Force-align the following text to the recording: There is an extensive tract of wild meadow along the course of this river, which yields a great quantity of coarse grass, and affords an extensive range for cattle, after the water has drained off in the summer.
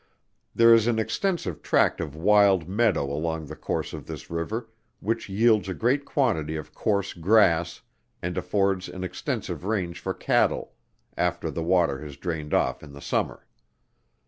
There 0.55 0.73
is 0.73 0.87
an 0.87 0.97
extensive 0.97 1.61
tract 1.61 2.01
of 2.01 2.15
wild 2.15 2.67
meadow 2.67 3.05
along 3.13 3.45
the 3.45 3.55
course 3.55 3.93
of 3.93 4.07
this 4.07 4.31
river, 4.31 4.67
which 4.99 5.29
yields 5.29 5.69
a 5.69 5.75
great 5.75 6.05
quantity 6.05 6.55
of 6.55 6.73
coarse 6.73 7.13
grass, 7.13 7.81
and 8.19 8.35
affords 8.35 8.89
an 8.89 9.03
extensive 9.03 9.63
range 9.63 9.99
for 9.99 10.15
cattle, 10.15 10.73
after 11.15 11.51
the 11.51 11.61
water 11.61 11.99
has 12.03 12.17
drained 12.17 12.51
off 12.55 12.81
in 12.81 12.93
the 12.93 12.99
summer. 12.99 13.45